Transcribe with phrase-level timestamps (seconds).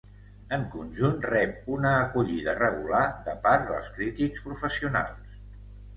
[0.55, 5.41] En conjunt, rep una acollida regular de part dels crítics professionals.